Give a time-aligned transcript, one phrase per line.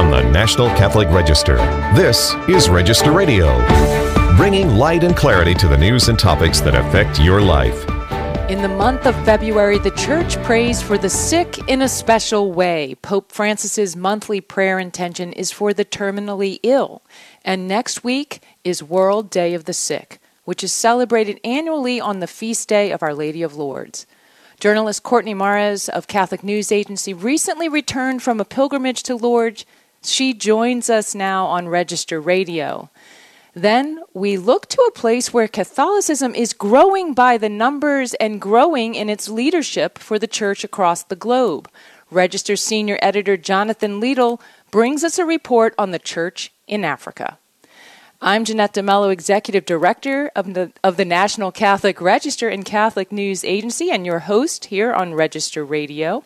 [0.00, 1.56] from the National Catholic Register.
[1.94, 3.54] This is Register Radio,
[4.34, 7.86] bringing light and clarity to the news and topics that affect your life.
[8.48, 12.94] In the month of February, the Church prays for the sick in a special way.
[13.02, 17.02] Pope Francis's monthly prayer intention is for the terminally ill.
[17.44, 22.26] And next week is World Day of the Sick, which is celebrated annually on the
[22.26, 24.06] feast day of Our Lady of Lourdes.
[24.60, 29.64] Journalist Courtney Mares of Catholic News Agency recently returned from a pilgrimage to Lourdes.
[30.02, 32.88] She joins us now on Register Radio.
[33.52, 38.94] Then we look to a place where Catholicism is growing by the numbers and growing
[38.94, 41.68] in its leadership for the church across the globe.
[42.10, 44.40] Register senior editor Jonathan Liedl
[44.70, 47.38] brings us a report on the church in Africa.
[48.22, 53.44] I'm Jeanette DeMello, Executive Director of the, of the National Catholic Register and Catholic News
[53.44, 56.22] Agency, and your host here on Register Radio.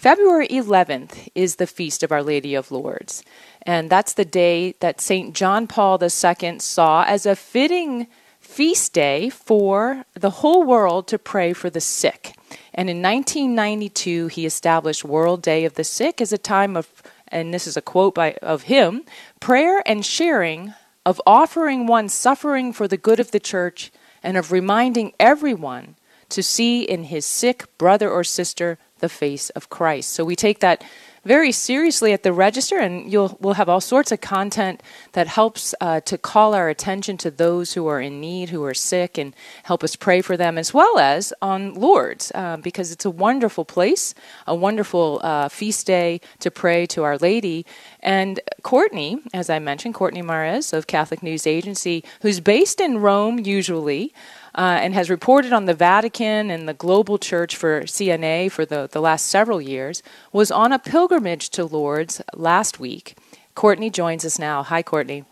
[0.00, 3.22] February 11th is the Feast of Our Lady of Lourdes,
[3.66, 5.34] and that's the day that St.
[5.34, 8.06] John Paul II saw as a fitting
[8.40, 12.34] feast day for the whole world to pray for the sick.
[12.72, 17.52] And in 1992, he established World Day of the Sick as a time of, and
[17.52, 19.04] this is a quote by, of him,
[19.38, 20.72] prayer and sharing
[21.04, 23.92] of offering one suffering for the good of the church
[24.22, 25.96] and of reminding everyone
[26.30, 30.12] to see in his sick brother or sister the face of Christ.
[30.12, 30.84] So we take that
[31.24, 35.74] very seriously at the register, and you'll we'll have all sorts of content that helps
[35.80, 39.34] uh, to call our attention to those who are in need, who are sick, and
[39.64, 43.64] help us pray for them, as well as on Lourdes, uh, because it's a wonderful
[43.64, 44.14] place,
[44.46, 47.66] a wonderful uh, feast day to pray to Our Lady.
[48.00, 53.38] And Courtney, as I mentioned, Courtney Mares of Catholic News Agency, who's based in Rome
[53.40, 54.14] usually
[54.54, 58.88] uh, and has reported on the Vatican and the global church for CNA for the,
[58.90, 63.16] the last several years, was on a pilgrimage to Lourdes last week.
[63.54, 64.62] Courtney joins us now.
[64.62, 65.24] Hi, Courtney.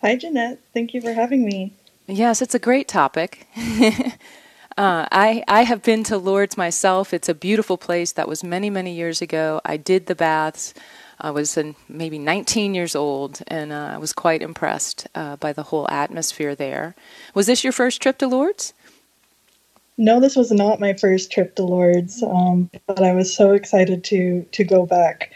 [0.00, 0.60] Hi, Jeanette.
[0.74, 1.74] Thank you for having me.
[2.06, 3.46] Yes, it's a great topic.
[4.76, 7.12] Uh, I, I have been to Lourdes myself.
[7.12, 8.12] It's a beautiful place.
[8.12, 9.60] That was many, many years ago.
[9.64, 10.72] I did the baths.
[11.22, 11.56] I was
[11.88, 16.56] maybe 19 years old, and uh, I was quite impressed uh, by the whole atmosphere
[16.56, 16.96] there.
[17.32, 18.74] Was this your first trip to Lourdes?
[19.96, 24.02] No, this was not my first trip to Lourdes, um, but I was so excited
[24.04, 25.32] to to go back.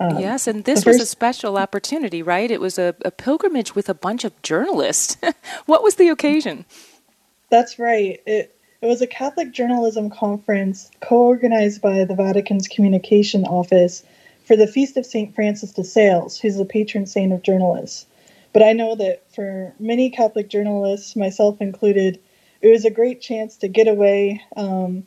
[0.00, 0.98] Um, yes, and this first...
[0.98, 2.50] was a special opportunity, right?
[2.50, 5.18] It was a, a pilgrimage with a bunch of journalists.
[5.66, 6.64] what was the occasion?
[7.50, 8.22] That's right.
[8.26, 14.02] It it was a Catholic journalism conference co-organized by the Vatican's communication office
[14.46, 15.34] for the Feast of St.
[15.34, 18.06] Francis de Sales, who's the patron saint of journalists.
[18.52, 22.20] But I know that for many Catholic journalists, myself included,
[22.62, 25.04] it was a great chance to get away um,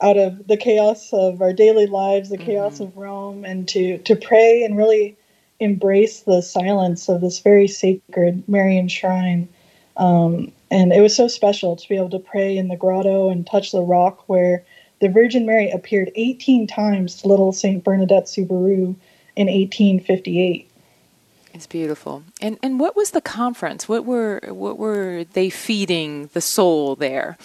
[0.00, 2.46] out of the chaos of our daily lives, the mm-hmm.
[2.46, 5.16] chaos of Rome, and to, to pray and really
[5.60, 9.48] embrace the silence of this very sacred Marian shrine.
[9.96, 13.46] Um, and it was so special to be able to pray in the grotto and
[13.46, 14.64] touch the rock where
[15.00, 17.82] the Virgin Mary appeared 18 times to little St.
[17.82, 18.94] Bernadette Soubirous
[19.36, 20.70] in 1858.
[21.52, 22.22] It's beautiful.
[22.40, 23.88] And and what was the conference?
[23.88, 27.36] What were what were they feeding the soul there?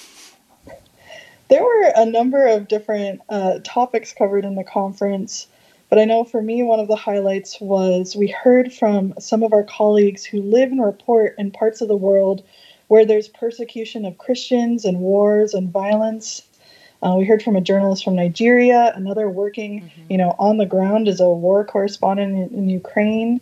[1.48, 5.48] There were a number of different uh, topics covered in the conference,
[5.90, 9.54] but I know for me one of the highlights was we heard from some of
[9.54, 12.44] our colleagues who live and report in parts of the world
[12.88, 16.44] where there's persecution of Christians and wars and violence.
[17.06, 20.02] Uh, we heard from a journalist from Nigeria, another working, mm-hmm.
[20.10, 23.40] you know, on the ground as a war correspondent in, in Ukraine,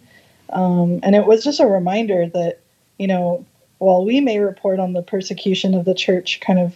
[0.49, 2.59] um, and it was just a reminder that,
[2.99, 3.45] you know,
[3.77, 6.75] while we may report on the persecution of the church, kind of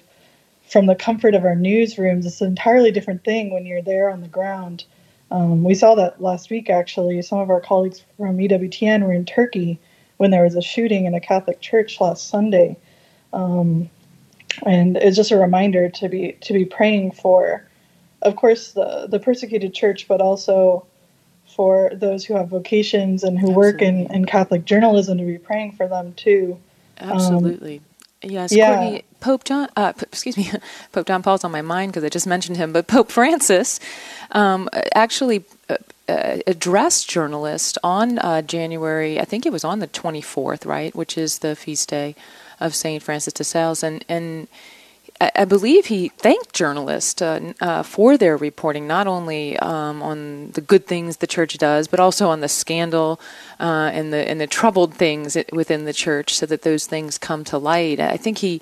[0.70, 4.22] from the comfort of our newsrooms, it's an entirely different thing when you're there on
[4.22, 4.86] the ground.
[5.30, 7.22] Um, we saw that last week, actually.
[7.22, 9.80] Some of our colleagues from EWTN were in Turkey
[10.18, 12.78] when there was a shooting in a Catholic church last Sunday.
[13.34, 13.90] Um,
[14.66, 17.68] and it's just a reminder to be to be praying for,
[18.22, 20.86] of course, the the persecuted church, but also
[21.48, 23.72] for those who have vocations and who Absolutely.
[23.72, 26.60] work in, in Catholic journalism to be praying for them too.
[27.00, 27.82] Absolutely.
[28.24, 28.76] Um, yes, yeah.
[28.76, 30.52] Courtney, Pope John, uh, excuse me,
[30.92, 33.80] Pope John Paul's on my mind because I just mentioned him, but Pope Francis
[34.32, 35.78] um, actually uh,
[36.08, 41.18] uh, addressed journalists on uh, January, I think it was on the 24th, right, which
[41.18, 42.16] is the feast day
[42.60, 43.02] of St.
[43.02, 44.48] Francis de Sales, and and
[45.20, 50.62] I, believe he thanked journalists uh, uh, for their reporting, not only um, on the
[50.62, 53.20] good things the church does, but also on the scandal
[53.60, 57.44] uh, and the and the troubled things within the church, so that those things come
[57.46, 58.00] to light.
[58.00, 58.62] I think he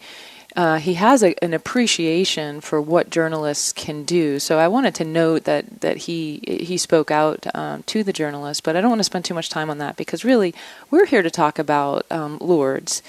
[0.56, 4.40] uh, he has a, an appreciation for what journalists can do.
[4.40, 8.62] So I wanted to note that that he he spoke out um, to the journalists,
[8.62, 10.56] but I don't want to spend too much time on that because really
[10.90, 13.02] we're here to talk about um, Lourdes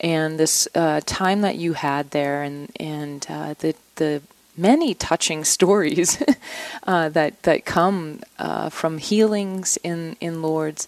[0.00, 4.22] and this uh, time that you had there, and and uh, the the
[4.56, 6.22] many touching stories
[6.84, 10.86] uh, that that come uh, from healings in in Lourdes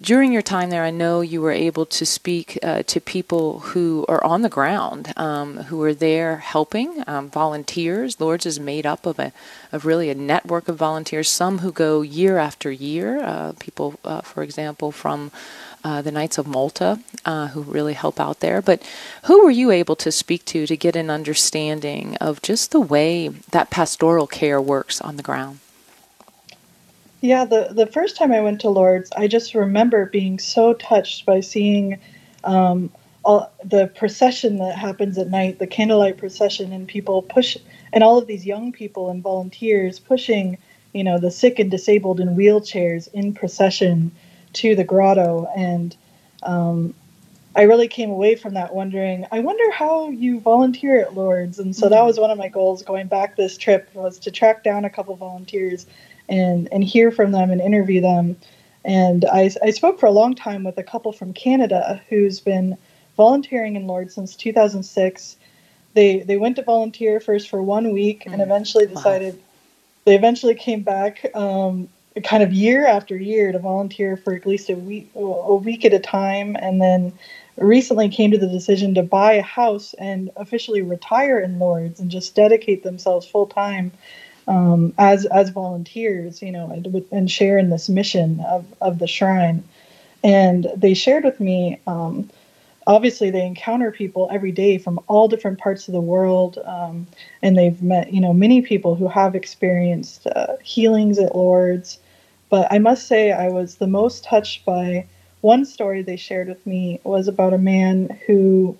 [0.00, 4.04] during your time there, I know you were able to speak uh, to people who
[4.08, 8.20] are on the ground, um, who are there helping, um, volunteers.
[8.20, 9.32] Lourdes is made up of a
[9.72, 11.30] of really a network of volunteers.
[11.30, 13.22] Some who go year after year.
[13.22, 15.32] Uh, people, for example, from
[15.86, 18.60] uh, the Knights of Malta, uh, who really help out there.
[18.60, 18.82] But
[19.26, 23.28] who were you able to speak to to get an understanding of just the way
[23.52, 25.60] that pastoral care works on the ground?
[27.20, 31.24] Yeah, the the first time I went to Lourdes, I just remember being so touched
[31.24, 32.00] by seeing
[32.42, 32.90] um,
[33.24, 37.56] all the procession that happens at night, the candlelight procession, and people push,
[37.92, 40.58] and all of these young people and volunteers pushing,
[40.92, 44.10] you know, the sick and disabled in wheelchairs in procession
[44.56, 45.96] to the grotto, and
[46.42, 46.94] um,
[47.54, 51.74] I really came away from that wondering, I wonder how you volunteer at Lourdes, and
[51.74, 51.94] so mm-hmm.
[51.94, 54.90] that was one of my goals going back this trip was to track down a
[54.90, 55.86] couple volunteers
[56.28, 58.36] and and hear from them and interview them.
[58.84, 62.76] And I, I spoke for a long time with a couple from Canada who's been
[63.16, 65.36] volunteering in Lourdes since 2006.
[65.94, 68.32] They they went to volunteer first for one week mm.
[68.32, 69.40] and eventually decided wow.
[70.04, 71.88] they eventually came back um,
[72.24, 75.92] kind of year after year to volunteer for at least a week a week at
[75.92, 77.12] a time and then
[77.58, 82.10] recently came to the decision to buy a house and officially retire in Lourdes and
[82.10, 83.92] just dedicate themselves full time
[84.48, 89.06] um, as as volunteers, you know, and, and share in this mission of of the
[89.06, 89.64] shrine.
[90.22, 91.80] And they shared with me.
[91.86, 92.30] Um,
[92.86, 97.06] obviously, they encounter people every day from all different parts of the world, um,
[97.42, 101.98] and they've met, you know, many people who have experienced uh, healings at Lourdes.
[102.48, 105.06] But I must say, I was the most touched by
[105.40, 108.76] one story they shared with me was about a man who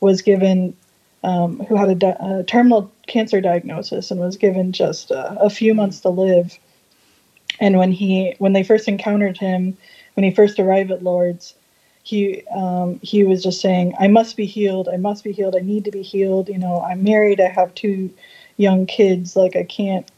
[0.00, 0.76] was given
[1.24, 5.74] um, who had a, a, terminal cancer diagnosis and was given just a, a few
[5.74, 6.56] months to live.
[7.58, 9.76] And when he when they first encountered him,
[10.14, 11.54] when he first arrived at Lourdes,
[12.02, 14.88] he um, he was just saying, "I must be healed.
[14.88, 15.56] I must be healed.
[15.56, 16.48] I need to be healed.
[16.48, 17.40] You know, I'm married.
[17.40, 18.10] I have two
[18.56, 19.34] young kids.
[19.34, 20.08] Like I can't,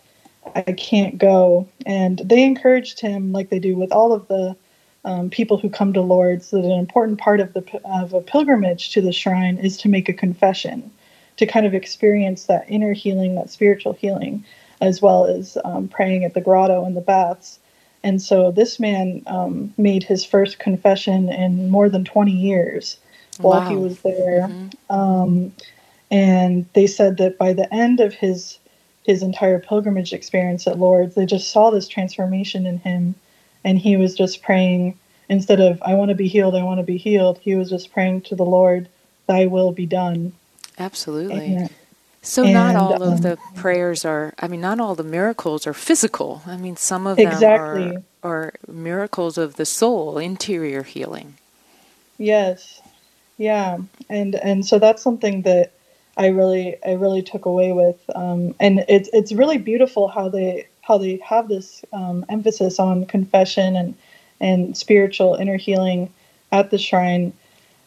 [0.55, 4.57] I can't go." And they encouraged him, like they do with all of the
[5.05, 8.91] um, people who come to Lourdes, that an important part of the of a pilgrimage
[8.93, 10.91] to the shrine is to make a confession
[11.39, 14.45] to kind of experience that inner healing, that spiritual healing,
[14.81, 17.59] as well as um, praying at the grotto and the baths.
[18.03, 22.99] And so this man um, made his first confession in more than 20 years
[23.39, 23.69] while wow.
[23.69, 24.49] he was there.
[24.49, 24.95] Mm-hmm.
[24.95, 25.53] Um,
[26.11, 28.59] and they said that by the end of his
[29.09, 33.15] his entire pilgrimage experience at Lourdes, they just saw this transformation in him,
[33.65, 34.99] and he was just praying
[35.31, 37.91] instead of "I want to be healed, I want to be healed." He was just
[37.91, 38.87] praying to the Lord,
[39.27, 40.35] "Thy will be done."
[40.79, 41.55] Absolutely.
[41.55, 41.71] And,
[42.21, 45.67] so and, not all um, of the prayers are I mean not all the miracles
[45.67, 46.43] are physical.
[46.47, 47.97] I mean some of them exactly.
[47.97, 51.39] are are miracles of the soul, interior healing.
[52.19, 52.83] Yes.
[53.39, 53.79] Yeah.
[54.11, 55.73] And and so that's something that
[56.19, 60.67] I really I really took away with um, and it's it's really beautiful how they
[60.83, 63.95] how they have this um, emphasis on confession and
[64.41, 66.13] and spiritual inner healing
[66.53, 67.33] at the shrine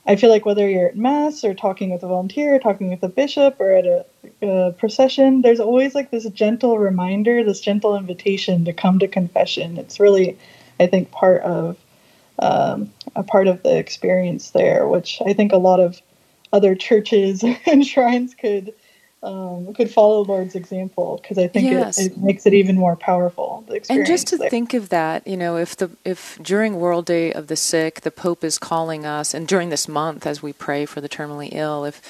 [0.07, 3.09] I feel like whether you're at mass or talking with a volunteer, talking with a
[3.09, 4.05] bishop, or at a,
[4.41, 9.77] a, procession, there's always like this gentle reminder, this gentle invitation to come to confession.
[9.77, 10.37] It's really,
[10.79, 11.77] I think, part of
[12.39, 16.01] um, a part of the experience there, which I think a lot of
[16.53, 18.73] other churches and shrines could
[19.23, 21.99] um, could follow Lourdes' example because I think yes.
[21.99, 23.63] it, it, makes it even more powerful.
[23.87, 24.49] and just to there.
[24.49, 28.09] think of that, you know, if the if during World Day of the Sick, the
[28.09, 31.85] Pope is calling us, and during this month as we pray for the terminally ill,
[31.85, 32.01] if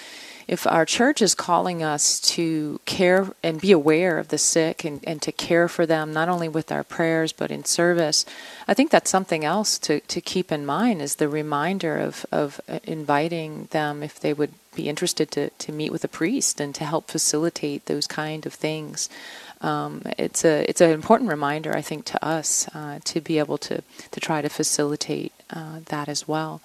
[0.47, 5.03] if our church is calling us to care and be aware of the sick and,
[5.05, 8.25] and to care for them, not only with our prayers but in service,
[8.67, 12.59] I think that's something else to, to keep in mind is the reminder of, of
[12.67, 16.73] uh, inviting them if they would be interested to, to meet with a priest and
[16.75, 19.09] to help facilitate those kind of things.
[19.61, 23.59] Um, it's a it's an important reminder, I think, to us uh, to be able
[23.59, 26.61] to to try to facilitate uh, that as well.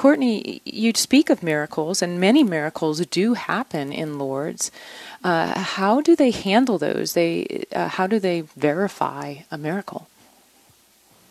[0.00, 4.70] Courtney, you speak of miracles, and many miracles do happen in Lourdes.
[5.22, 7.12] Uh, how do they handle those?
[7.12, 10.08] They uh, how do they verify a miracle?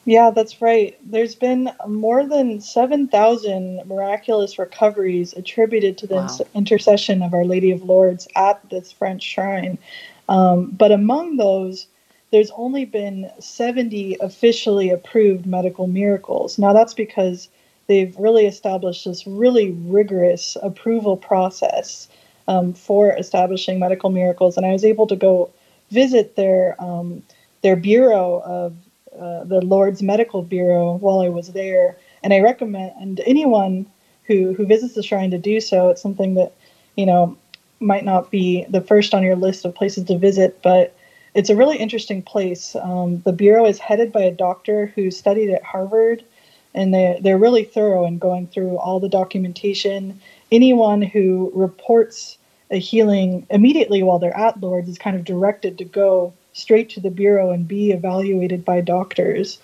[0.05, 0.95] Yeah, that's right.
[1.03, 6.37] There's been more than 7,000 miraculous recoveries attributed to the wow.
[6.53, 9.79] intercession of Our Lady of Lourdes at this French shrine.
[10.27, 11.87] Um, but among those,
[12.29, 16.59] there's only been 70 officially approved medical miracles.
[16.59, 17.49] Now, that's because
[17.89, 22.07] they've really established this really rigorous approval process
[22.47, 24.55] um, for establishing medical miracles.
[24.55, 25.49] And I was able to go
[25.91, 27.23] visit their um,
[27.61, 28.75] their bureau of
[29.19, 33.85] uh, the Lourdes Medical Bureau while I was there, and I recommend anyone
[34.23, 35.89] who who visits the shrine to do so.
[35.89, 36.53] It's something that
[36.95, 37.35] you know
[37.79, 40.95] might not be the first on your list of places to visit, but
[41.33, 42.75] it's a really interesting place.
[42.75, 46.23] Um, the bureau is headed by a doctor who studied at Harvard,
[46.73, 50.19] and they're, they're really thorough in going through all the documentation.
[50.51, 52.37] Anyone who reports
[52.71, 56.99] a healing immediately while they're at Lourdes is kind of directed to go straight to
[56.99, 59.59] the bureau and be evaluated by doctors.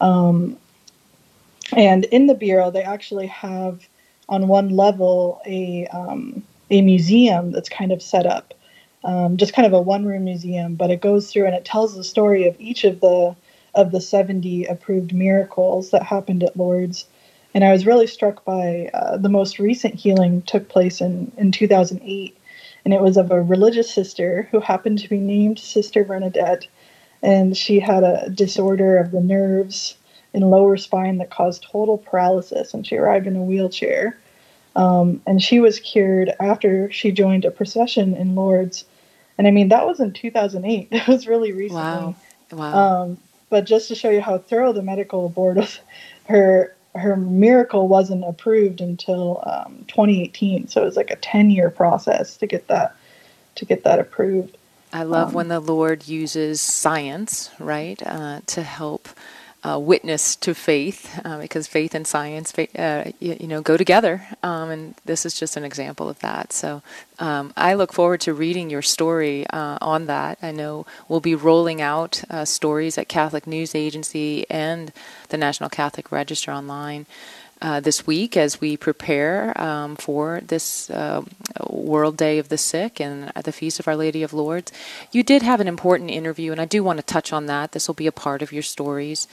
[0.00, 0.56] Um,
[1.72, 3.86] and in the bureau, they actually have
[4.28, 8.54] on one level a um, a museum that's kind of set up,
[9.04, 11.94] um, just kind of a one room museum, but it goes through and it tells
[11.94, 13.34] the story of each of the
[13.74, 17.06] of the 70 approved miracles that happened at Lourdes.
[17.54, 21.52] And I was really struck by uh, the most recent healing took place in, in
[21.52, 22.38] 2008
[22.88, 26.66] and it was of a religious sister who happened to be named Sister Bernadette,
[27.22, 29.96] and she had a disorder of the nerves
[30.32, 34.18] in lower spine that caused total paralysis, and she arrived in a wheelchair.
[34.74, 38.86] Um, and she was cured after she joined a procession in Lourdes.
[39.36, 40.88] And I mean, that was in 2008.
[40.90, 41.82] It was really recently.
[41.82, 42.14] Wow.
[42.52, 43.02] Wow.
[43.02, 43.18] Um,
[43.50, 45.80] but just to show you how thorough the medical board was,
[46.28, 51.70] her her miracle wasn't approved until um, 2018 so it was like a 10 year
[51.70, 52.96] process to get that
[53.54, 54.56] to get that approved.
[54.92, 59.08] I love um, when the lord uses science right uh, to help
[59.64, 64.26] uh, witness to faith uh, because faith and science uh, you, you, know go together.
[64.42, 66.52] Um, and this is just an example of that.
[66.52, 66.82] So
[67.18, 70.38] um, I look forward to reading your story uh, on that.
[70.42, 74.92] I know we'll be rolling out uh, stories at Catholic News Agency and
[75.30, 77.06] the National Catholic Register online
[77.60, 81.22] uh, this week as we prepare um, for this uh,
[81.68, 84.72] World Day of the Sick and the Feast of Our Lady of Lourdes.
[85.12, 87.72] You did have an important interview, and I do want to touch on that.
[87.72, 89.26] This will be a part of your stories.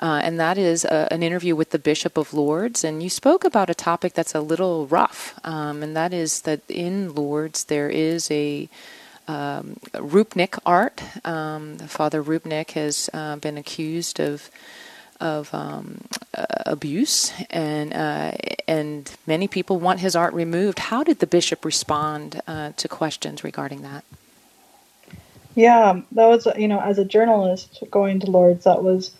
[0.00, 2.84] Uh, and that is a, uh, an interview with the Bishop of Lourdes.
[2.84, 6.60] And you spoke about a topic that's a little rough, um, and that is that
[6.68, 8.68] in Lourdes there is a
[9.26, 11.02] um, Rupnik art.
[11.24, 14.50] Um, Father Rupnik has uh, been accused of
[15.20, 16.02] of um,
[16.36, 18.32] uh, abuse, and uh,
[18.66, 20.78] and many people want his art removed.
[20.78, 24.04] How did the bishop respond uh, to questions regarding that?
[25.54, 29.12] Yeah, that was you know as a journalist going to Lourdes, that was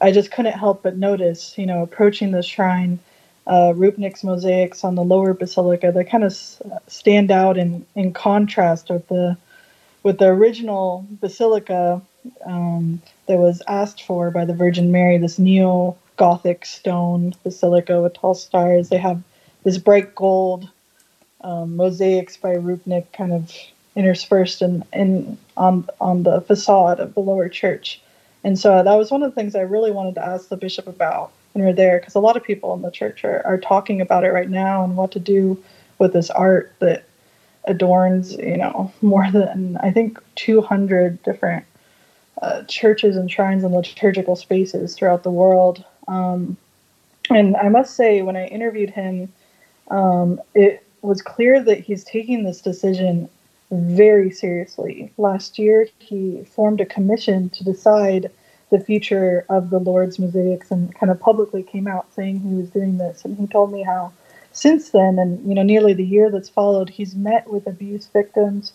[0.00, 2.98] I just couldn't help but notice you know approaching the shrine.
[3.46, 8.12] Uh, Rupnik's mosaics on the lower basilica, they kind of s- stand out in, in
[8.12, 9.36] contrast with the
[10.02, 12.02] with the original basilica
[12.44, 18.14] um, that was asked for by the Virgin Mary, this neo Gothic stone basilica with
[18.14, 18.88] tall stars.
[18.88, 19.22] They have
[19.64, 20.68] this bright gold
[21.42, 23.52] um, mosaics by Rupnik kind of
[23.94, 28.00] interspersed in, in on on the facade of the lower church.
[28.44, 30.86] And so that was one of the things I really wanted to ask the bishop
[30.86, 33.58] about when we were there, because a lot of people in the church are, are
[33.58, 35.62] talking about it right now and what to do
[35.98, 37.04] with this art that
[37.64, 41.64] adorns, you know, more than I think 200 different
[42.42, 45.84] uh, churches and shrines and liturgical spaces throughout the world.
[46.08, 46.56] Um,
[47.30, 49.32] and I must say, when I interviewed him,
[49.90, 53.28] um, it was clear that he's taking this decision
[53.70, 55.12] very seriously.
[55.16, 58.30] Last year, he formed a commission to decide
[58.70, 62.70] the future of the Lourdes mosaics and kind of publicly came out saying he was
[62.70, 63.24] doing this.
[63.24, 64.12] And he told me how
[64.52, 68.72] since then, and you know, nearly the year that's followed, he's met with abuse victims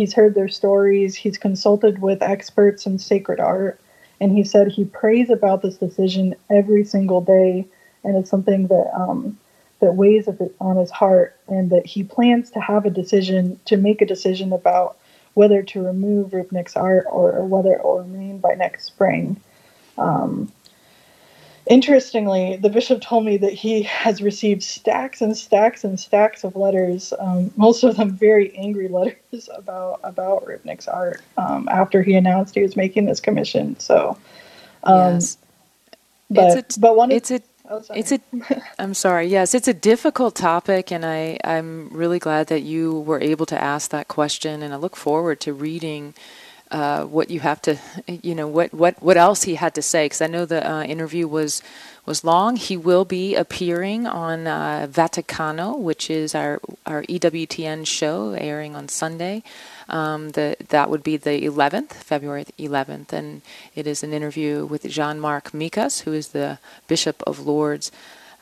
[0.00, 3.78] He's heard their stories, he's consulted with experts in sacred art,
[4.18, 7.66] and he said he prays about this decision every single day,
[8.02, 9.38] and it's something that um,
[9.80, 10.26] that weighs
[10.58, 14.54] on his heart, and that he plans to have a decision to make a decision
[14.54, 14.96] about
[15.34, 19.38] whether to remove Rupnik's art or, whether it will remain by next spring.
[19.98, 20.50] Um,
[21.70, 26.56] interestingly, the bishop told me that he has received stacks and stacks and stacks of
[26.56, 32.14] letters, um, most of them very angry letters about about Rupnik's art um, after he
[32.14, 33.78] announced he was making this commission.
[33.78, 34.18] So,
[34.82, 35.38] um, yes.
[36.28, 37.40] but it's a, but one it's a
[37.72, 38.18] Oh, it's a.
[38.80, 39.28] I'm sorry.
[39.28, 43.62] Yes, it's a difficult topic, and I I'm really glad that you were able to
[43.62, 46.14] ask that question, and I look forward to reading
[46.70, 50.06] uh, what you have to, you know, what what what else he had to say.
[50.06, 51.62] Because I know the uh, interview was
[52.06, 52.56] was long.
[52.56, 58.88] He will be appearing on uh, Vaticano, which is our our EWTN show airing on
[58.88, 59.42] Sunday.
[59.88, 63.42] Um, the, that would be the 11th, February 11th, and
[63.74, 67.90] it is an interview with Jean-Marc Micas, who is the Bishop of Lourdes.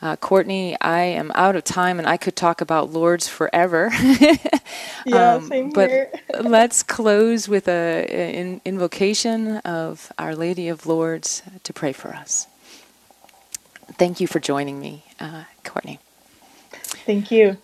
[0.01, 3.91] Uh, Courtney, I am out of time and I could talk about Lourdes forever.
[5.05, 6.11] yeah, um, same but here.
[6.41, 12.47] let's close with a, an invocation of Our Lady of Lourdes to pray for us.
[13.97, 15.99] Thank you for joining me, uh, Courtney.
[17.05, 17.57] Thank you.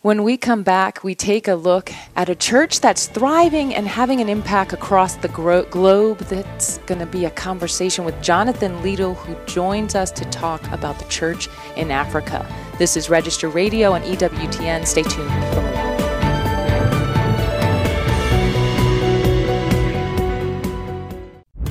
[0.00, 4.20] When we come back, we take a look at a church that's thriving and having
[4.20, 6.18] an impact across the gro- globe.
[6.18, 11.00] That's going to be a conversation with Jonathan Liedl, who joins us to talk about
[11.00, 12.46] the church in Africa.
[12.78, 14.86] This is Register Radio and EWTN.
[14.86, 15.32] Stay tuned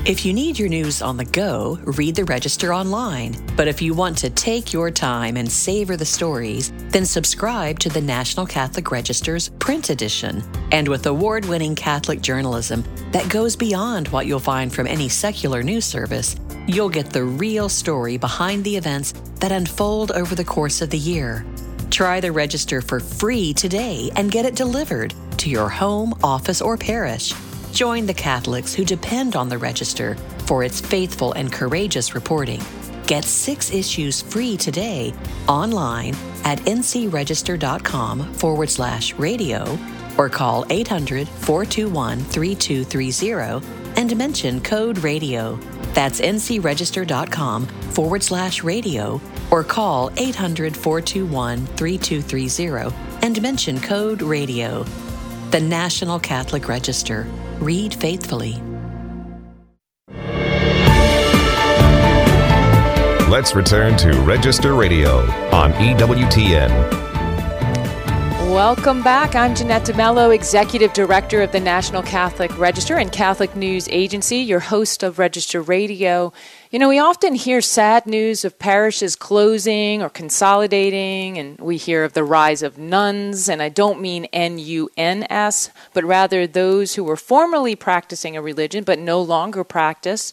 [0.08, 3.36] If you need your news on the go, read the Register online.
[3.58, 7.90] But if you want to take your time and savor the stories, then subscribe to
[7.90, 10.42] the National Catholic Register's print edition.
[10.72, 15.62] And with award winning Catholic journalism that goes beyond what you'll find from any secular
[15.62, 16.38] news service,
[16.68, 19.12] you'll get the real story behind the events
[19.42, 21.46] that unfold over the course of the year.
[21.92, 26.78] Try the Register for free today and get it delivered to your home, office, or
[26.78, 27.34] parish.
[27.78, 30.16] Join the Catholics who depend on the Register
[30.48, 32.60] for its faithful and courageous reporting.
[33.06, 35.14] Get six issues free today
[35.48, 39.78] online at ncregister.com forward slash radio
[40.18, 45.56] or call 800 421 3230 and mention code radio.
[45.94, 54.82] That's ncregister.com forward slash radio or call 800 421 3230 and mention code radio.
[55.52, 57.28] The National Catholic Register.
[57.60, 58.62] Read faithfully.
[63.30, 65.20] Let's return to Register Radio
[65.52, 67.17] on EWTN.
[68.48, 69.36] Welcome back.
[69.36, 74.62] I'm Jeanette DeMello, Executive Director of the National Catholic Register and Catholic News Agency, your
[74.62, 76.32] host of Register Radio.
[76.72, 82.06] You know, we often hear sad news of parishes closing or consolidating, and we hear
[82.06, 86.48] of the rise of nones, and I don't mean N U N S, but rather
[86.48, 90.32] those who were formerly practicing a religion but no longer practice.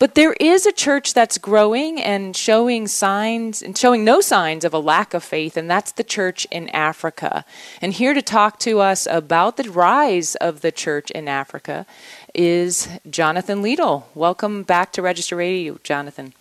[0.00, 4.72] But there is a church that's growing and showing signs and showing no signs of
[4.72, 7.44] a lack of faith, and that's the church in Africa.
[7.82, 11.84] And here to talk to us about the rise of the church in Africa
[12.32, 14.04] is Jonathan Liedl.
[14.14, 16.32] Welcome back to Register Radio, Jonathan.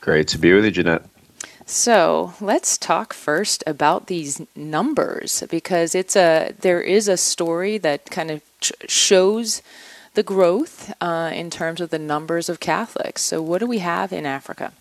[0.00, 1.04] Great to be with you, Jeanette.
[1.66, 8.10] So let's talk first about these numbers because it's a there is a story that
[8.10, 9.62] kind of ch- shows
[10.16, 13.22] the growth uh, in terms of the numbers of Catholics.
[13.22, 14.72] So, what do we have in Africa?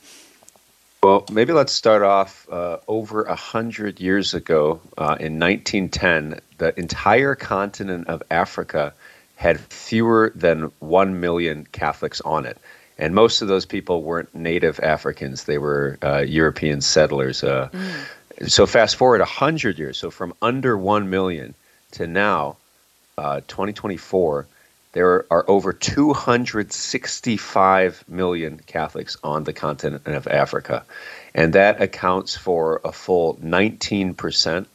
[1.04, 4.80] Well, maybe let's start off uh, over a hundred years ago.
[4.98, 8.94] Uh, in 1910, the entire continent of Africa
[9.36, 12.58] had fewer than one million Catholics on it,
[12.98, 17.44] and most of those people weren't native Africans; they were uh, European settlers.
[17.44, 18.50] Uh, mm.
[18.50, 21.54] So, fast forward a hundred years, so from under one million
[21.92, 22.56] to now,
[23.18, 24.48] uh, 2024
[24.96, 30.86] there are over 265 million Catholics on the continent of Africa,
[31.34, 34.66] and that accounts for a full 19%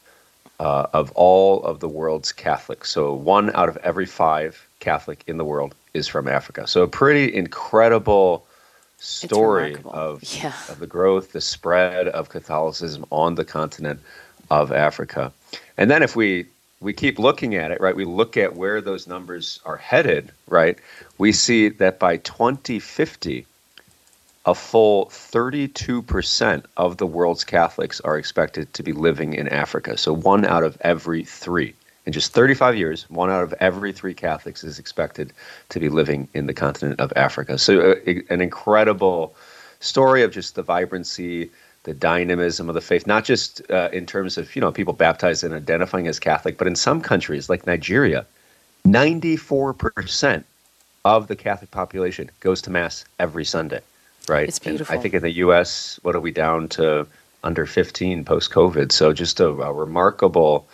[0.60, 2.90] uh, of all of the world's Catholics.
[2.90, 6.66] So one out of every five Catholic in the world is from Africa.
[6.66, 8.44] So a pretty incredible
[8.98, 10.52] story of, yeah.
[10.68, 14.00] of the growth, the spread of Catholicism on the continent
[14.50, 15.32] of Africa.
[15.78, 16.44] And then if we
[16.80, 17.94] we keep looking at it, right?
[17.94, 20.78] We look at where those numbers are headed, right?
[21.18, 23.46] We see that by 2050,
[24.46, 29.98] a full 32% of the world's Catholics are expected to be living in Africa.
[29.98, 31.74] So one out of every three.
[32.06, 35.34] In just 35 years, one out of every three Catholics is expected
[35.68, 37.58] to be living in the continent of Africa.
[37.58, 37.94] So, uh,
[38.30, 39.34] an incredible
[39.80, 41.50] story of just the vibrancy,
[41.84, 45.44] the dynamism of the faith, not just uh, in terms of you know people baptized
[45.44, 48.26] and identifying as Catholic, but in some countries like Nigeria,
[48.84, 50.44] ninety-four percent
[51.04, 53.80] of the Catholic population goes to mass every Sunday.
[54.28, 54.48] Right.
[54.48, 54.92] It's beautiful.
[54.92, 57.06] And I think in the U.S., what are we down to?
[57.42, 58.92] Under fifteen post COVID.
[58.92, 60.68] So just a, a, remarkable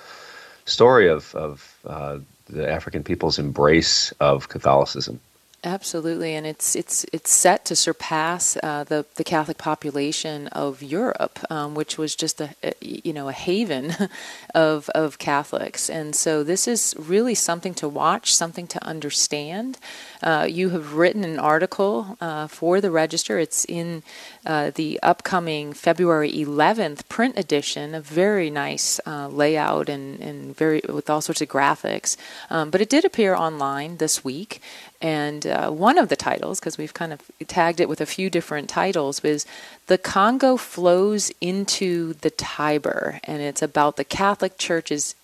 [0.64, 5.20] story of of uh, the African people's embrace of Catholicism.
[5.66, 11.40] Absolutely, and it's it's it's set to surpass uh, the the Catholic population of Europe,
[11.50, 13.92] um, which was just a, a, you know a haven
[14.54, 19.76] of of Catholics, and so this is really something to watch, something to understand.
[20.22, 23.40] Uh, you have written an article uh, for the Register.
[23.40, 24.04] It's in
[24.46, 27.92] uh, the upcoming February 11th print edition.
[27.92, 32.16] A very nice uh, layout and and very with all sorts of graphics,
[32.50, 34.62] um, but it did appear online this week.
[35.00, 38.30] And uh, one of the titles, because we've kind of tagged it with a few
[38.30, 39.46] different titles, was
[39.86, 43.20] The Congo Flows into the Tiber.
[43.24, 45.14] And it's about the Catholic Church's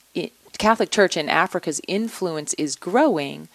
[0.58, 3.48] Catholic Church in Africa's influence is growing,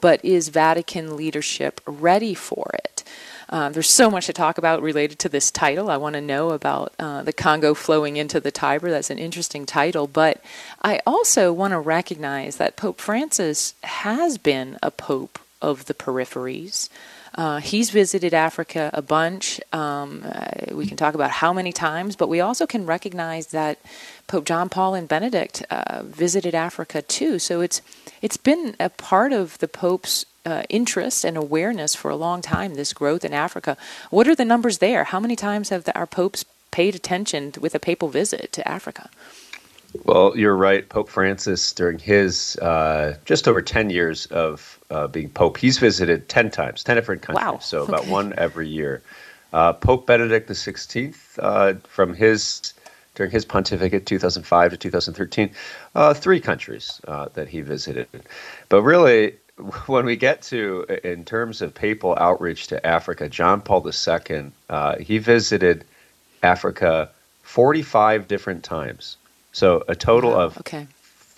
[0.00, 3.02] but is Vatican leadership ready for it?
[3.48, 5.90] Uh, there's so much to talk about related to this title.
[5.90, 8.90] I want to know about uh, the Congo flowing into the Tiber.
[8.90, 10.06] That's an interesting title.
[10.06, 10.42] But
[10.82, 16.88] I also want to recognize that Pope Francis has been a pope of the peripheries.
[17.34, 19.60] Uh, he's visited Africa a bunch.
[19.72, 23.78] Um, uh, we can talk about how many times, but we also can recognize that
[24.26, 27.38] Pope John Paul and Benedict uh, visited Africa too.
[27.38, 27.82] So it's
[28.20, 32.74] it's been a part of the Pope's uh, interest and awareness for a long time.
[32.74, 33.76] This growth in Africa.
[34.10, 35.04] What are the numbers there?
[35.04, 39.08] How many times have the, our popes paid attention with a papal visit to Africa?
[40.04, 40.88] Well, you're right.
[40.88, 46.28] Pope Francis, during his uh, just over 10 years of uh, being Pope, he's visited
[46.28, 47.44] 10 times, 10 different countries.
[47.44, 47.58] Wow.
[47.58, 48.10] So about okay.
[48.10, 49.02] one every year.
[49.52, 52.72] Uh, Pope Benedict XVI, uh, from his
[53.16, 55.50] during his pontificate, 2005 to 2013,
[55.96, 58.06] uh, three countries uh, that he visited.
[58.68, 59.34] But really,
[59.86, 64.52] when we get to, in terms of papal outreach to Africa, John Paul II,
[65.00, 65.84] he visited
[66.44, 67.10] Africa
[67.42, 69.16] 45 different times.
[69.52, 70.86] So a total of okay.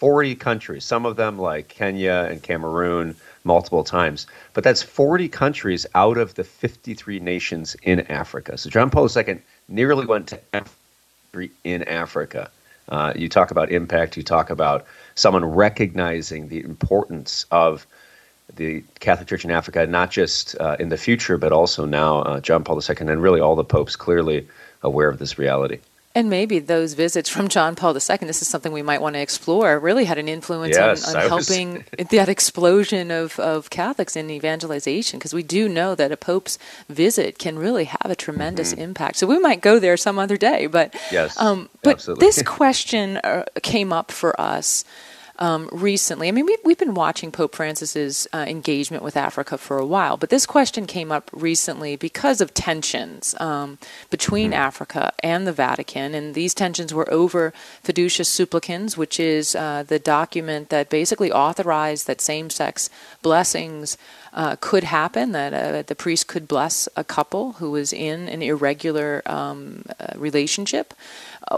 [0.02, 4.26] 40 countries, some of them like Kenya and Cameroon multiple times.
[4.52, 8.58] But that's 40 countries out of the 53 nations in Africa.
[8.58, 12.50] So John Paul II nearly went to every in Africa.
[12.88, 17.86] Uh, you talk about impact, you talk about someone recognizing the importance of
[18.56, 22.18] the Catholic Church in Africa, not just uh, in the future, but also now.
[22.22, 24.46] Uh, John Paul II and really all the popes clearly
[24.82, 25.78] aware of this reality.
[26.14, 29.20] And maybe those visits from John Paul II, this is something we might want to
[29.20, 34.30] explore, really had an influence yes, on, on helping that explosion of, of Catholics in
[34.30, 38.82] evangelization, because we do know that a Pope's visit can really have a tremendous mm-hmm.
[38.82, 39.16] impact.
[39.16, 40.66] So we might go there some other day.
[40.66, 44.84] But, yes, um, but this question uh, came up for us
[45.38, 46.28] um, recently.
[46.28, 50.16] I mean, we've, we've been watching Pope Francis's uh, engagement with Africa for a while,
[50.16, 53.78] but this question came up recently because of tensions um,
[54.10, 54.60] between mm-hmm.
[54.60, 59.98] Africa and the Vatican, and these tensions were over Fiducia Supplicans, which is uh, the
[59.98, 62.90] document that basically authorized that same-sex
[63.22, 63.96] blessings
[64.32, 68.42] uh, could happen that uh, the priest could bless a couple who was in an
[68.42, 70.94] irregular um, uh, relationship.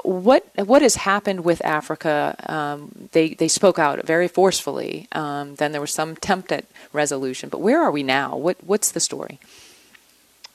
[0.03, 2.35] What what has happened with Africa?
[2.47, 5.09] Um, they they spoke out very forcefully.
[5.13, 8.37] Um, then there was some attempt at resolution, but where are we now?
[8.37, 9.39] What what's the story?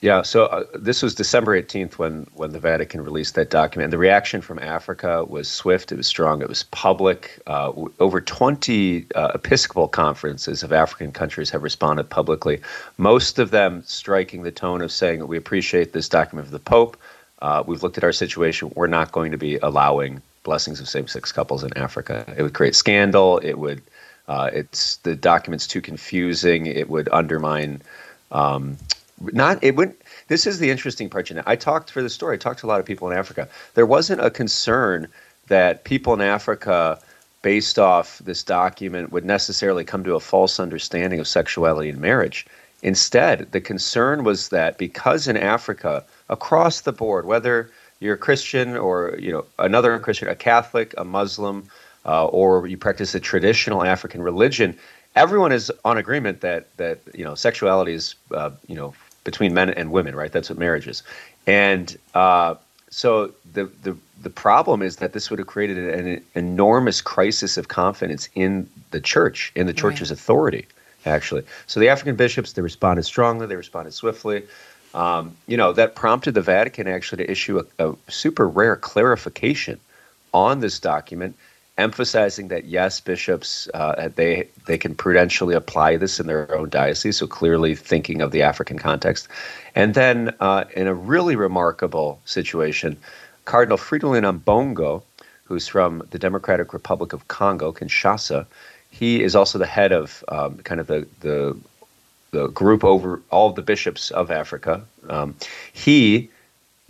[0.02, 3.86] Yeah, so uh, this was December 18th when, when the Vatican released that document.
[3.86, 7.42] And the reaction from Africa was swift, it was strong, it was public.
[7.48, 12.62] Uh, over 20 uh, Episcopal conferences of African countries have responded publicly,
[12.98, 16.60] most of them striking the tone of saying that we appreciate this document of the
[16.60, 16.96] Pope.
[17.42, 18.72] Uh, we've looked at our situation.
[18.76, 22.26] We're not going to be allowing blessings of same sex couples in Africa.
[22.38, 23.40] It would create scandal.
[23.40, 23.82] It would,
[24.28, 26.66] uh, it's the document's too confusing.
[26.66, 27.82] It would undermine.
[28.32, 28.78] Um,
[29.22, 31.44] not it wouldn't this is the interesting part Jeanette.
[31.48, 33.86] i talked for the story i talked to a lot of people in africa there
[33.86, 35.08] wasn't a concern
[35.48, 37.00] that people in africa
[37.42, 42.46] based off this document would necessarily come to a false understanding of sexuality and marriage
[42.82, 48.78] instead the concern was that because in africa across the board whether you're a christian
[48.78, 51.68] or you know another christian a catholic a muslim
[52.06, 54.78] uh, or you practice a traditional african religion
[55.16, 59.70] everyone is on agreement that that you know sexuality is uh, you know between men
[59.72, 60.32] and women, right?
[60.32, 61.04] That's what marriage is.
[61.46, 62.56] And uh,
[62.90, 67.70] so the, the the problem is that this would have created an, enormous crisis of
[67.70, 70.20] confidence in the church, in the church's right.
[70.20, 70.66] authority,
[71.06, 71.44] actually.
[71.68, 74.44] So the African bishops they responded strongly, they responded swiftly.
[74.94, 79.80] Um, you know that prompted the Vatican actually to issue a, a super rare clarification
[80.34, 81.36] on this document
[81.80, 87.18] emphasizing that yes, bishops uh, they they can prudentially apply this in their own diocese.
[87.18, 89.28] So clearly thinking of the African context,
[89.76, 92.98] and then uh, in a really remarkable situation,
[93.46, 95.02] Cardinal Fridolin Ambongo,
[95.46, 98.46] who's from the Democratic Republic of Congo, Kinshasa,
[98.92, 101.58] he is also the head of um, kind of the the
[102.32, 104.84] the group over all the bishops of Africa.
[105.10, 105.36] Um,
[105.74, 106.30] he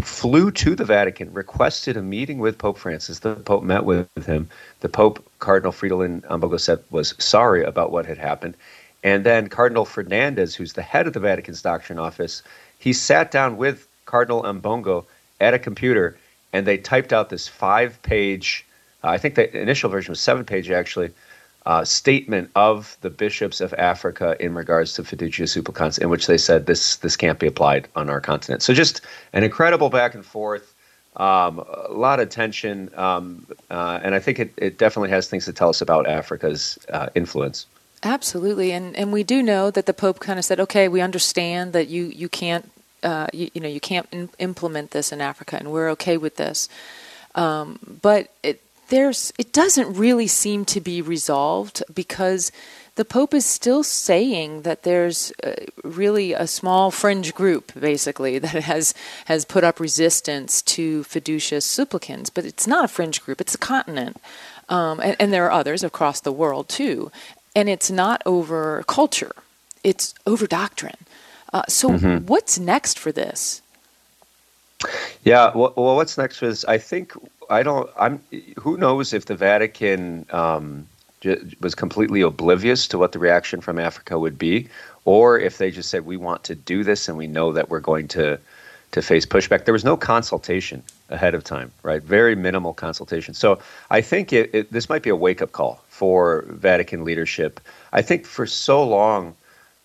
[0.02, 3.20] flew to the Vatican, requested a meeting with Pope Francis.
[3.20, 4.50] The Pope met with him.
[4.80, 8.56] The Pope, Cardinal Fridolin Ambongo, said was sorry about what had happened.
[9.04, 12.44] And then Cardinal Fernandez, who's the head of the Vatican's doctrine office,
[12.80, 15.06] he sat down with Cardinal Ambongo
[15.40, 16.18] at a computer
[16.52, 18.66] and they typed out this five page,
[19.04, 21.12] uh, I think the initial version was seven page actually,
[21.70, 26.38] uh, statement of the bishops of Africa in regards to fiducia supplicans, in which they
[26.38, 28.64] said this this can't be applied on our continent.
[28.64, 29.02] So just
[29.34, 30.74] an incredible back and forth,
[31.18, 35.46] um, a lot of tension, um, uh, and I think it, it definitely has things
[35.46, 37.68] to tell us about Africa's uh, influence.
[38.02, 41.74] Absolutely, and and we do know that the Pope kind of said, okay, we understand
[41.74, 42.72] that you you can't
[43.04, 46.38] uh, you, you, know you can't in- implement this in Africa, and we're okay with
[46.38, 46.68] this.
[47.36, 52.52] Um, but it, there's it doesn't really seem to be resolved because
[52.96, 55.54] the Pope is still saying that there's uh,
[55.86, 58.94] really a small fringe group, basically, that has
[59.26, 62.30] has put up resistance to fiducia supplicans.
[62.30, 64.18] but it's not a fringe group; it's a continent,
[64.68, 67.12] um, and, and there are others across the world too.
[67.56, 69.32] And it's not over culture;
[69.84, 71.06] it's over doctrine.
[71.54, 72.26] Uh, so, mm-hmm.
[72.26, 73.62] what's next for this?
[75.24, 77.14] Yeah, well, well, what's next is I think
[77.50, 77.90] I don't.
[78.00, 78.24] I'm.
[78.58, 80.88] Who knows if the Vatican um,
[81.22, 84.70] j- was completely oblivious to what the reaction from Africa would be,
[85.06, 87.82] or if they just said we want to do this and we know that we're
[87.82, 88.40] going to
[88.92, 89.66] to face pushback.
[89.66, 92.02] There was no consultation ahead of time, right?
[92.02, 93.34] Very minimal consultation.
[93.34, 93.60] So
[93.92, 97.60] I think it, it, this might be a wake up call for Vatican leadership.
[97.94, 99.36] I think for so long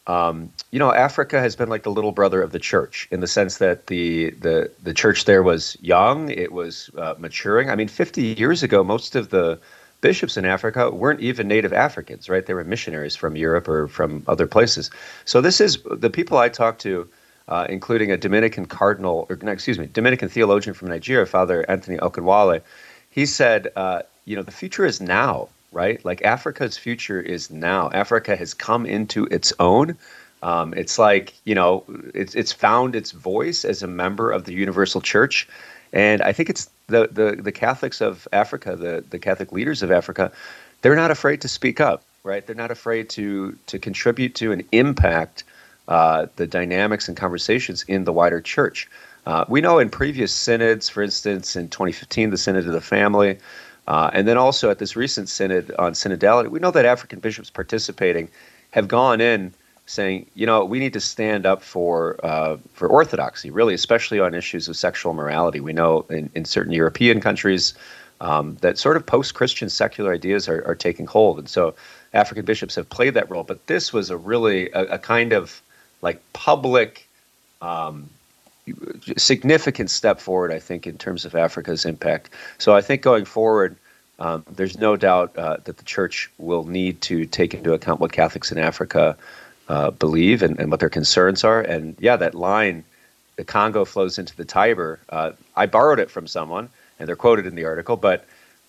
[0.07, 3.27] um, you know, Africa has been like the little brother of the church in the
[3.27, 7.71] sense that the the the church there was young, it was uh, maturing.
[7.71, 9.59] I mean, 50 years ago, most of the
[10.03, 12.45] bishops in Africa weren't even native Africans, right?
[12.45, 14.91] They were missionaries from Europe or from other places.
[15.25, 17.09] So this is the people I talked to,
[17.49, 22.61] uh, including a Dominican cardinal, or excuse me, Dominican theologian from Nigeria, Father Anthony Akinwale.
[23.09, 26.03] He said, uh, you know, the future is now right?
[26.05, 27.91] Like Africa's future is now.
[27.93, 29.99] Africa has come into its own.
[30.43, 31.85] Um, it's like you know,
[32.15, 35.49] it's it's found its voice as a member of the universal church,
[35.93, 39.91] and I think it's the the, the Catholics of Africa, the the Catholic leaders of
[39.91, 40.33] Africa,
[40.83, 42.47] they're not afraid to speak up, right?
[42.47, 45.45] They're not afraid to to contribute to and impact
[45.89, 48.89] uh, the dynamics and conversations in the wider church.
[49.27, 53.39] Uh, we know in previous synods, for instance, in 2015, the Synod of the Family,
[53.87, 57.51] uh, and then also at this recent synod on synodality, we know that African bishops
[57.51, 58.29] participating
[58.71, 59.53] have gone in
[59.87, 64.35] saying, you know, we need to stand up for uh, for orthodoxy, really, especially on
[64.35, 65.61] issues of sexual morality.
[65.61, 67.75] We know in, in certain European countries
[68.21, 71.75] um, that sort of post-Christian secular ideas are, are, taking hold, and so
[72.15, 73.45] African bishops have played that role.
[73.45, 75.61] But this was a really a, a kind of
[76.01, 77.07] like public.
[77.61, 78.09] Um,
[79.17, 82.31] significant step forward, I think, in terms of Africa's impact.
[82.59, 83.77] So I think going forward,
[84.19, 88.13] um, there's no doubt uh, that the church will need to take into account what
[88.13, 89.17] Catholics in Africa
[89.69, 91.61] uh, believe and, and, what their concerns are.
[91.61, 92.85] And yeah, that line,
[93.37, 95.01] the Congo flows into the Tiber.
[95.09, 98.25] Uh, I borrowed it from someone, and they're quoted in the article, but.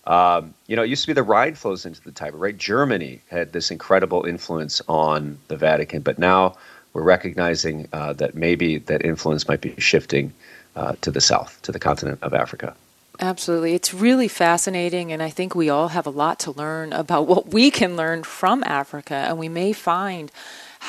[0.08, 2.56] Um, you know, it used to be the Rhine flows into the Tiber, right?
[2.56, 6.54] Germany had this incredible influence on the Vatican, but now
[6.96, 10.32] we're recognizing uh, that maybe that influence might be shifting
[10.76, 12.74] uh, to the south, to the continent of Africa.
[13.20, 13.74] Absolutely.
[13.74, 17.48] It's really fascinating, and I think we all have a lot to learn about what
[17.52, 20.32] we can learn from Africa, and we may find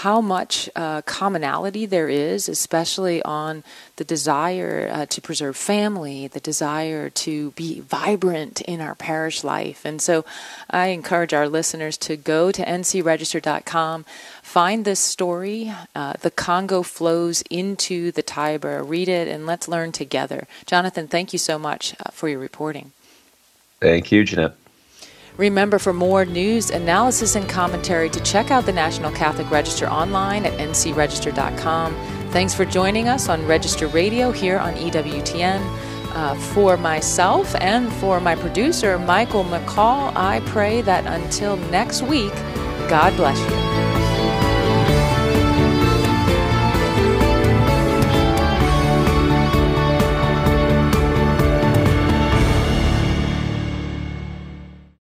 [0.04, 3.64] how much uh, commonality there is, especially on
[3.96, 9.86] the desire uh, to preserve family, the desire to be vibrant in our parish life.
[9.86, 10.24] And so
[10.70, 14.06] I encourage our listeners to go to ncregister.com,
[14.44, 15.74] find this story.
[15.96, 18.84] Uh, the Congo flows into the Tiber.
[18.84, 20.48] Read it and let's learn together.
[20.68, 22.92] Jonathan, thank you so much uh, for your reporting.
[23.80, 24.56] Thank you, Jeanette.
[25.38, 30.46] Remember, for more news, analysis, and commentary, to check out the National Catholic Register online
[30.46, 31.96] at ncregister.com.
[32.32, 35.88] Thanks for joining us on Register Radio here on EWTN.
[36.14, 42.34] Uh, for myself and for my producer, Michael McCall, I pray that until next week,
[42.90, 43.87] God bless you.